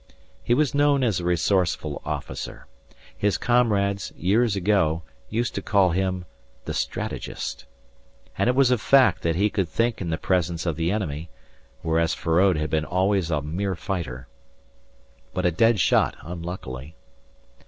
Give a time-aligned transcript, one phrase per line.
[0.43, 2.65] He was known as a resourceful officer.
[3.15, 6.25] His comrades, years ago, used to call him
[6.65, 7.65] "the strategist."
[8.35, 11.29] And it was a fact that he could think in the presence of the enemy,
[11.83, 14.27] whereas Feraud had been always a mere fighter.
[15.35, 16.95] But a dead shot, unluckily.